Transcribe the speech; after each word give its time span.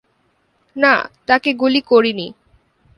না, 0.75 0.93
তাকে 1.27 1.49
গুলি 1.53 1.81
করিনি। 1.81 2.27